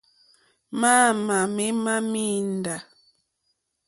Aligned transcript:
Mǎǃáámà 0.79 1.37
mémá 1.55 1.95
míndǎ. 2.11 2.77